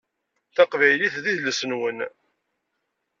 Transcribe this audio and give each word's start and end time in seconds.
Taqbaylit 0.55 1.15
d 1.23 1.25
idles-nwen. 1.31 1.99